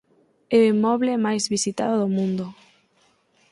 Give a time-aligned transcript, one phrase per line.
[0.57, 2.45] É o inmoble máis visitado do mundo.